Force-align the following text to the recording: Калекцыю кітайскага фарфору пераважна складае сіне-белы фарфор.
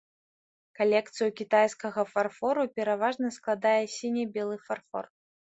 Калекцыю 0.79 1.27
кітайскага 1.41 2.05
фарфору 2.13 2.65
пераважна 2.79 3.27
складае 3.37 3.77
сіне-белы 3.97 4.55
фарфор. 4.67 5.05